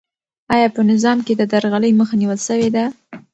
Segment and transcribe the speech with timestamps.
[0.55, 2.85] آیا په نظام کې د درغلۍ مخه نیول سوې ده؟